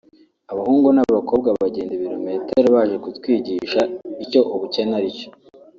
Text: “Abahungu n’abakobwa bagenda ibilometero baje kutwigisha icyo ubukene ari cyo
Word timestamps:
“Abahungu 0.51 0.87
n’abakobwa 0.93 1.49
bagenda 1.59 1.91
ibilometero 1.95 2.67
baje 2.75 2.95
kutwigisha 3.03 3.81
icyo 4.23 4.41
ubukene 4.55 4.93
ari 4.99 5.11
cyo 5.17 5.29